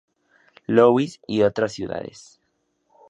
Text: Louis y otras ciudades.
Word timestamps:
Louis 0.65 1.21
y 1.27 1.43
otras 1.43 1.73
ciudades. 1.73 2.41